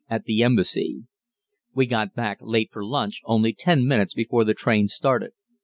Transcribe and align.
at 0.09 0.23
the 0.25 0.41
Embassy. 0.41 1.03
We 1.75 1.85
got 1.85 2.15
back 2.15 2.39
late 2.41 2.71
for 2.73 2.83
lunch, 2.83 3.21
only 3.25 3.53
ten 3.53 3.85
minutes 3.85 4.15
before 4.15 4.43
the 4.43 4.55
train 4.55 4.87
started. 4.87 5.33